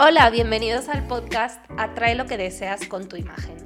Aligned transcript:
Hola, 0.00 0.30
bienvenidos 0.30 0.88
al 0.88 1.08
podcast 1.08 1.60
Atrae 1.76 2.14
lo 2.14 2.26
que 2.26 2.36
deseas 2.36 2.86
con 2.86 3.08
tu 3.08 3.16
imagen. 3.16 3.56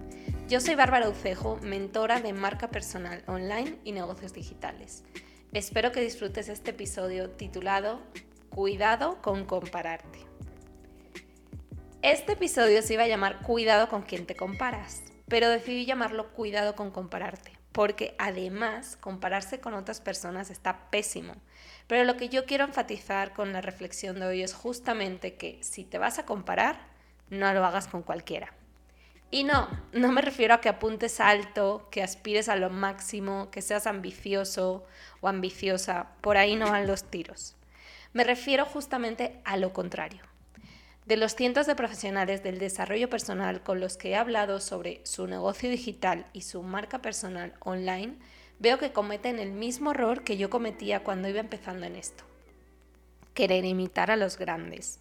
Yo 0.48 0.60
soy 0.60 0.74
Bárbara 0.74 1.10
Ucejo, 1.10 1.58
mentora 1.58 2.22
de 2.22 2.32
marca 2.32 2.70
personal 2.70 3.22
online 3.26 3.76
y 3.84 3.92
negocios 3.92 4.32
digitales. 4.32 5.04
Espero 5.52 5.92
que 5.92 6.00
disfrutes 6.00 6.48
este 6.48 6.70
episodio 6.70 7.28
titulado 7.28 8.00
Cuidado 8.48 9.20
con 9.20 9.44
compararte. 9.44 10.20
Este 12.00 12.32
episodio 12.32 12.80
se 12.80 12.94
iba 12.94 13.02
a 13.02 13.08
llamar 13.08 13.42
Cuidado 13.42 13.90
con 13.90 14.00
quien 14.00 14.24
te 14.24 14.34
comparas, 14.34 15.02
pero 15.32 15.48
decidí 15.48 15.86
llamarlo 15.86 16.28
Cuidado 16.34 16.76
con 16.76 16.90
compararte, 16.90 17.52
porque 17.72 18.14
además 18.18 18.98
compararse 19.00 19.60
con 19.60 19.72
otras 19.72 20.02
personas 20.02 20.50
está 20.50 20.90
pésimo. 20.90 21.36
Pero 21.86 22.04
lo 22.04 22.18
que 22.18 22.28
yo 22.28 22.44
quiero 22.44 22.64
enfatizar 22.64 23.32
con 23.32 23.54
la 23.54 23.62
reflexión 23.62 24.20
de 24.20 24.26
hoy 24.26 24.42
es 24.42 24.52
justamente 24.52 25.36
que 25.36 25.58
si 25.62 25.84
te 25.84 25.96
vas 25.96 26.18
a 26.18 26.26
comparar, 26.26 26.80
no 27.30 27.50
lo 27.54 27.64
hagas 27.64 27.88
con 27.88 28.02
cualquiera. 28.02 28.52
Y 29.30 29.44
no, 29.44 29.70
no 29.94 30.12
me 30.12 30.20
refiero 30.20 30.52
a 30.52 30.60
que 30.60 30.68
apuntes 30.68 31.18
alto, 31.18 31.88
que 31.90 32.02
aspires 32.02 32.50
a 32.50 32.56
lo 32.56 32.68
máximo, 32.68 33.50
que 33.50 33.62
seas 33.62 33.86
ambicioso 33.86 34.84
o 35.22 35.28
ambiciosa, 35.28 36.08
por 36.20 36.36
ahí 36.36 36.56
no 36.56 36.70
van 36.70 36.86
los 36.86 37.04
tiros. 37.04 37.56
Me 38.12 38.24
refiero 38.24 38.66
justamente 38.66 39.40
a 39.46 39.56
lo 39.56 39.72
contrario. 39.72 40.20
De 41.04 41.16
los 41.16 41.34
cientos 41.34 41.66
de 41.66 41.74
profesionales 41.74 42.44
del 42.44 42.58
desarrollo 42.58 43.10
personal 43.10 43.62
con 43.62 43.80
los 43.80 43.96
que 43.96 44.10
he 44.10 44.16
hablado 44.16 44.60
sobre 44.60 45.00
su 45.04 45.26
negocio 45.26 45.68
digital 45.68 46.26
y 46.32 46.42
su 46.42 46.62
marca 46.62 47.00
personal 47.00 47.54
online, 47.58 48.14
veo 48.60 48.78
que 48.78 48.92
cometen 48.92 49.40
el 49.40 49.50
mismo 49.50 49.90
error 49.90 50.22
que 50.22 50.36
yo 50.36 50.48
cometía 50.48 51.02
cuando 51.02 51.28
iba 51.28 51.40
empezando 51.40 51.86
en 51.86 51.96
esto. 51.96 52.22
Querer 53.34 53.64
imitar 53.64 54.12
a 54.12 54.16
los 54.16 54.38
grandes. 54.38 55.00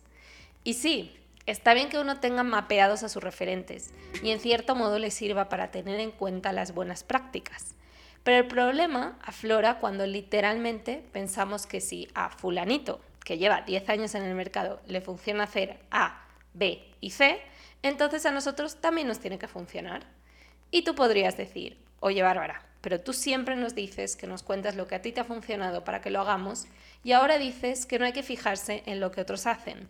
Y 0.64 0.74
sí, 0.74 1.16
está 1.46 1.76
bien 1.76 1.90
que 1.90 2.00
uno 2.00 2.20
tenga 2.20 2.42
mapeados 2.42 3.04
a 3.04 3.10
sus 3.10 3.22
referentes 3.22 3.92
y 4.24 4.32
en 4.32 4.40
cierto 4.40 4.74
modo 4.74 4.98
le 4.98 5.12
sirva 5.12 5.50
para 5.50 5.70
tener 5.70 6.00
en 6.00 6.10
cuenta 6.10 6.52
las 6.52 6.74
buenas 6.74 7.04
prácticas. 7.04 7.76
Pero 8.24 8.38
el 8.38 8.48
problema 8.48 9.20
aflora 9.24 9.78
cuando 9.80 10.08
literalmente 10.08 11.04
pensamos 11.12 11.68
que 11.68 11.80
si 11.80 12.08
a 12.16 12.30
fulanito, 12.30 13.02
que 13.24 13.38
lleva 13.38 13.62
10 13.62 13.90
años 13.90 14.16
en 14.16 14.24
el 14.24 14.36
mercado, 14.36 14.82
le 14.88 15.02
funciona 15.02 15.44
hacer 15.44 15.80
A, 15.92 16.26
B 16.54 16.84
y 17.00 17.12
C, 17.12 17.40
entonces 17.84 18.26
a 18.26 18.32
nosotros 18.32 18.82
también 18.82 19.08
nos 19.08 19.20
tiene 19.20 19.40
que 19.40 19.48
funcionar. 19.48 20.06
Y 20.70 20.84
tú 20.84 20.96
podrías 20.96 21.38
decir, 21.38 21.78
oye 22.00 22.24
Bárbara, 22.24 22.64
pero 22.82 23.00
tú 23.00 23.14
siempre 23.14 23.56
nos 23.56 23.76
dices 23.76 24.16
que 24.16 24.28
nos 24.28 24.44
cuentas 24.44 24.76
lo 24.76 24.88
que 24.88 24.96
a 24.96 25.02
ti 25.02 25.12
te 25.12 25.22
ha 25.22 25.26
funcionado 25.26 25.84
para 25.84 26.02
que 26.02 26.10
lo 26.10 26.22
hagamos 26.22 26.66
y 27.04 27.12
ahora 27.12 27.38
dices 27.38 27.86
que 27.86 28.00
no 28.00 28.06
hay 28.06 28.14
que 28.14 28.24
fijarse 28.24 28.84
en 28.86 29.00
lo 29.00 29.12
que 29.12 29.22
otros 29.22 29.46
hacen. 29.46 29.88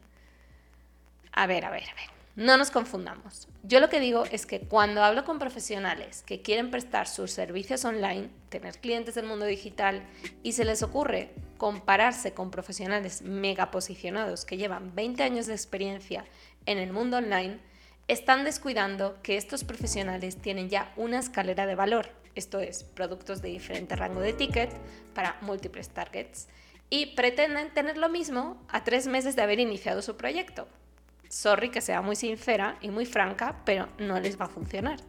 A 1.32 1.48
ver, 1.48 1.64
a 1.66 1.70
ver, 1.70 1.84
a 1.84 1.94
ver, 1.94 2.10
no 2.36 2.58
nos 2.58 2.72
confundamos. 2.72 3.48
Yo 3.64 3.80
lo 3.80 3.90
que 3.90 4.02
digo 4.02 4.26
es 4.32 4.46
que 4.46 4.60
cuando 4.60 5.04
hablo 5.04 5.24
con 5.24 5.40
profesionales 5.40 6.24
que 6.26 6.42
quieren 6.42 6.72
prestar 6.72 7.08
sus 7.08 7.32
servicios 7.32 7.86
online, 7.86 8.30
tener 8.50 8.80
clientes 8.80 9.16
del 9.16 9.26
mundo 9.26 9.46
digital 9.46 10.04
y 10.44 10.54
se 10.54 10.66
les 10.66 10.84
ocurre 10.84 11.32
compararse 11.62 12.34
con 12.34 12.50
profesionales 12.50 13.22
mega 13.22 13.70
posicionados 13.70 14.46
que 14.46 14.58
llevan 14.58 14.96
20 14.96 15.22
años 15.22 15.46
de 15.46 15.54
experiencia 15.54 16.26
en 16.66 16.80
el 16.80 16.92
mundo 16.92 17.18
online, 17.18 17.60
están 18.08 18.44
descuidando 18.44 19.22
que 19.22 19.38
estos 19.38 19.64
profesionales 19.64 20.38
tienen 20.38 20.70
ya 20.70 20.92
una 20.98 21.20
escalera 21.20 21.68
de 21.68 21.76
valor 21.76 22.22
esto 22.36 22.60
es, 22.60 22.84
productos 22.84 23.42
de 23.42 23.50
diferente 23.50 23.96
rango 23.96 24.22
de 24.22 24.34
ticket 24.34 24.72
para 25.14 25.38
múltiples 25.42 25.90
targets, 25.90 26.48
y 26.90 27.08
pretenden 27.16 27.74
tener 27.74 27.98
lo 27.98 28.10
mismo 28.10 28.62
a 28.70 28.84
tres 28.84 29.08
meses 29.08 29.36
de 29.36 29.42
haber 29.42 29.60
iniciado 29.60 30.02
su 30.02 30.18
proyecto. 30.18 30.68
Sorry 31.30 31.70
que 31.70 31.82
sea 31.82 32.02
muy 32.02 32.16
sincera 32.16 32.78
y 32.82 32.90
muy 32.90 33.06
franca, 33.06 33.62
pero 33.66 33.88
no 33.98 34.20
les 34.20 34.40
va 34.40 34.46
a 34.46 34.50
funcionar. 34.50 35.00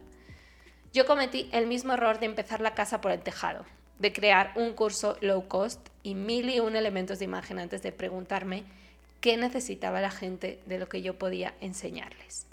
Yo 0.93 1.05
cometí 1.05 1.49
el 1.51 1.67
mismo 1.67 1.93
error 1.93 2.19
de 2.19 2.27
empezar 2.27 2.61
la 2.61 2.75
casa 2.75 3.01
por 3.01 3.11
el 3.11 3.21
tejado, 3.21 3.65
de 3.99 4.13
crear 4.13 4.51
un 4.55 4.73
curso 4.73 5.17
low 5.21 5.47
cost 5.47 5.79
y 6.03 6.15
mil 6.15 6.49
y 6.49 6.59
un 6.59 6.75
elementos 6.75 7.19
de 7.19 7.25
imagen 7.25 7.59
antes 7.59 7.81
de 7.81 7.91
preguntarme 7.91 8.63
qué 9.21 9.37
necesitaba 9.37 10.01
la 10.01 10.11
gente 10.11 10.59
de 10.65 10.79
lo 10.79 10.89
que 10.89 11.01
yo 11.01 11.17
podía 11.17 11.53
enseñarles. 11.61 12.45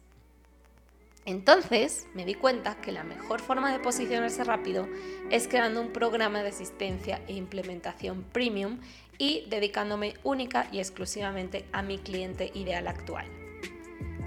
Entonces 1.26 2.06
me 2.14 2.24
di 2.24 2.34
cuenta 2.34 2.80
que 2.80 2.92
la 2.92 3.04
mejor 3.04 3.40
forma 3.40 3.72
de 3.72 3.78
posicionarse 3.78 4.42
rápido 4.44 4.88
es 5.30 5.48
creando 5.48 5.80
un 5.80 5.92
programa 5.92 6.42
de 6.42 6.48
asistencia 6.48 7.20
e 7.28 7.34
implementación 7.34 8.24
premium 8.32 8.78
y 9.18 9.44
dedicándome 9.48 10.14
única 10.24 10.68
y 10.72 10.78
exclusivamente 10.78 11.66
a 11.72 11.82
mi 11.82 11.98
cliente 11.98 12.50
ideal 12.54 12.88
actual. 12.88 13.26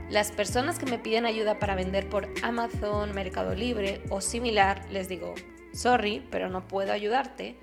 Las 0.09 0.31
personas 0.31 0.78
que 0.78 0.85
me 0.85 1.00
piden 1.00 1.25
ayuda 1.25 1.57
para 1.57 1.74
vender 1.74 2.07
por 2.07 2.30
Amazon, 2.44 3.16
Mercado 3.16 3.56
Libre 3.56 4.01
o 4.09 4.22
similar, 4.22 4.85
les 4.91 5.09
digo, 5.09 5.34
sorry, 5.74 6.26
pero 6.32 6.50
no 6.50 6.68
puedo 6.68 6.94
ayudarte. 6.94 7.58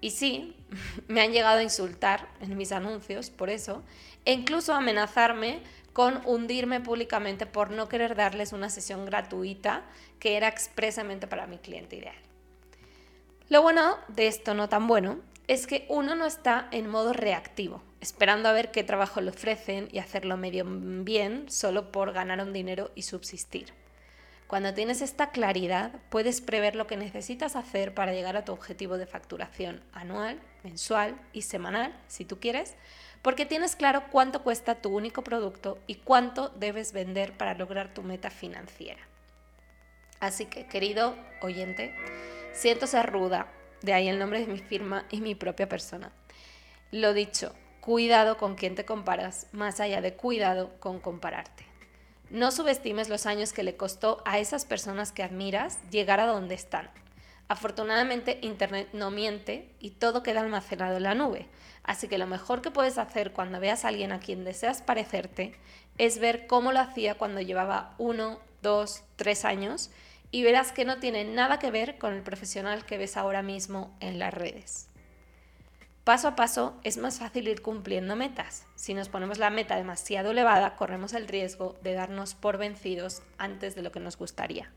Y 0.00 0.10
sí, 0.10 0.56
me 1.08 1.20
han 1.20 1.32
llegado 1.32 1.58
a 1.58 1.62
insultar 1.62 2.28
en 2.40 2.56
mis 2.56 2.72
anuncios 2.72 3.30
por 3.30 3.50
eso, 3.50 3.82
e 4.24 4.32
incluso 4.32 4.74
amenazarme 4.74 5.60
con 5.92 6.22
hundirme 6.26 6.80
públicamente 6.80 7.46
por 7.46 7.70
no 7.70 7.88
querer 7.88 8.14
darles 8.14 8.52
una 8.52 8.70
sesión 8.70 9.04
gratuita 9.04 9.82
que 10.20 10.36
era 10.36 10.46
expresamente 10.46 11.26
para 11.26 11.46
mi 11.46 11.58
cliente 11.58 11.96
ideal. 11.96 12.14
Lo 13.48 13.62
bueno 13.62 13.96
de 14.08 14.26
esto 14.26 14.54
no 14.54 14.68
tan 14.68 14.86
bueno 14.86 15.18
es 15.48 15.66
que 15.66 15.86
uno 15.88 16.14
no 16.14 16.26
está 16.26 16.68
en 16.70 16.88
modo 16.88 17.14
reactivo, 17.14 17.82
esperando 18.00 18.48
a 18.48 18.52
ver 18.52 18.70
qué 18.70 18.84
trabajo 18.84 19.20
le 19.22 19.30
ofrecen 19.30 19.88
y 19.90 19.98
hacerlo 19.98 20.36
medio 20.36 20.64
bien 20.68 21.50
solo 21.50 21.90
por 21.90 22.12
ganar 22.12 22.42
un 22.42 22.52
dinero 22.52 22.92
y 22.94 23.02
subsistir. 23.02 23.72
Cuando 24.48 24.72
tienes 24.72 25.02
esta 25.02 25.30
claridad, 25.30 25.92
puedes 26.08 26.40
prever 26.40 26.74
lo 26.74 26.86
que 26.86 26.96
necesitas 26.96 27.54
hacer 27.54 27.92
para 27.92 28.14
llegar 28.14 28.34
a 28.34 28.46
tu 28.46 28.52
objetivo 28.52 28.96
de 28.96 29.04
facturación 29.04 29.82
anual, 29.92 30.40
mensual 30.64 31.20
y 31.34 31.42
semanal, 31.42 31.94
si 32.08 32.24
tú 32.24 32.40
quieres, 32.40 32.74
porque 33.20 33.44
tienes 33.44 33.76
claro 33.76 34.04
cuánto 34.10 34.42
cuesta 34.42 34.76
tu 34.76 34.96
único 34.96 35.22
producto 35.22 35.76
y 35.86 35.96
cuánto 35.96 36.48
debes 36.48 36.94
vender 36.94 37.36
para 37.36 37.52
lograr 37.52 37.92
tu 37.92 38.02
meta 38.02 38.30
financiera. 38.30 39.02
Así 40.18 40.46
que, 40.46 40.66
querido 40.66 41.14
oyente, 41.42 41.94
siento 42.54 42.86
ser 42.86 43.12
ruda, 43.12 43.48
de 43.82 43.92
ahí 43.92 44.08
el 44.08 44.18
nombre 44.18 44.40
de 44.40 44.50
mi 44.50 44.60
firma 44.60 45.04
y 45.10 45.20
mi 45.20 45.34
propia 45.34 45.68
persona. 45.68 46.10
Lo 46.90 47.12
dicho, 47.12 47.54
cuidado 47.82 48.38
con 48.38 48.54
quien 48.54 48.74
te 48.74 48.86
comparas, 48.86 49.46
más 49.52 49.78
allá 49.78 50.00
de 50.00 50.14
cuidado 50.14 50.70
con 50.80 51.00
compararte. 51.00 51.67
No 52.30 52.50
subestimes 52.50 53.08
los 53.08 53.24
años 53.24 53.52
que 53.52 53.62
le 53.62 53.76
costó 53.76 54.22
a 54.26 54.38
esas 54.38 54.66
personas 54.66 55.12
que 55.12 55.22
admiras 55.22 55.78
llegar 55.90 56.20
a 56.20 56.26
donde 56.26 56.54
están. 56.54 56.90
Afortunadamente, 57.48 58.38
Internet 58.42 58.90
no 58.92 59.10
miente 59.10 59.74
y 59.80 59.92
todo 59.92 60.22
queda 60.22 60.40
almacenado 60.40 60.98
en 60.98 61.04
la 61.04 61.14
nube. 61.14 61.46
Así 61.82 62.06
que 62.06 62.18
lo 62.18 62.26
mejor 62.26 62.60
que 62.60 62.70
puedes 62.70 62.98
hacer 62.98 63.32
cuando 63.32 63.60
veas 63.60 63.84
a 63.84 63.88
alguien 63.88 64.12
a 64.12 64.20
quien 64.20 64.44
deseas 64.44 64.82
parecerte 64.82 65.54
es 65.96 66.18
ver 66.18 66.46
cómo 66.46 66.70
lo 66.72 66.80
hacía 66.80 67.14
cuando 67.14 67.40
llevaba 67.40 67.94
uno, 67.96 68.40
dos, 68.60 69.04
tres 69.16 69.46
años 69.46 69.90
y 70.30 70.42
verás 70.42 70.72
que 70.72 70.84
no 70.84 70.98
tiene 70.98 71.24
nada 71.24 71.58
que 71.58 71.70
ver 71.70 71.96
con 71.96 72.12
el 72.12 72.22
profesional 72.22 72.84
que 72.84 72.98
ves 72.98 73.16
ahora 73.16 73.40
mismo 73.40 73.96
en 74.00 74.18
las 74.18 74.34
redes. 74.34 74.88
Paso 76.08 76.28
a 76.28 76.36
paso 76.36 76.74
es 76.84 76.96
más 76.96 77.18
fácil 77.18 77.48
ir 77.48 77.60
cumpliendo 77.60 78.16
metas. 78.16 78.64
Si 78.76 78.94
nos 78.94 79.10
ponemos 79.10 79.36
la 79.36 79.50
meta 79.50 79.76
demasiado 79.76 80.30
elevada, 80.30 80.74
corremos 80.74 81.12
el 81.12 81.28
riesgo 81.28 81.76
de 81.82 81.92
darnos 81.92 82.34
por 82.34 82.56
vencidos 82.56 83.20
antes 83.36 83.74
de 83.74 83.82
lo 83.82 83.92
que 83.92 84.00
nos 84.00 84.16
gustaría. 84.16 84.70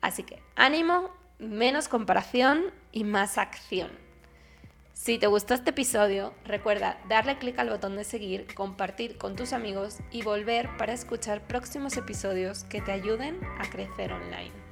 Así 0.00 0.22
que 0.22 0.40
ánimo, 0.54 1.10
menos 1.40 1.88
comparación 1.88 2.66
y 2.92 3.02
más 3.02 3.36
acción. 3.36 3.90
Si 4.92 5.18
te 5.18 5.26
gustó 5.26 5.54
este 5.54 5.70
episodio, 5.70 6.34
recuerda 6.44 7.00
darle 7.08 7.38
clic 7.38 7.58
al 7.58 7.70
botón 7.70 7.96
de 7.96 8.04
seguir, 8.04 8.46
compartir 8.54 9.18
con 9.18 9.34
tus 9.34 9.52
amigos 9.52 9.98
y 10.12 10.22
volver 10.22 10.68
para 10.76 10.92
escuchar 10.92 11.40
próximos 11.48 11.96
episodios 11.96 12.62
que 12.62 12.80
te 12.80 12.92
ayuden 12.92 13.40
a 13.58 13.68
crecer 13.68 14.12
online. 14.12 14.69